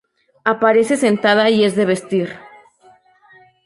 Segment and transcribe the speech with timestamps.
[0.43, 2.35] Aparece sentada y es de vestir.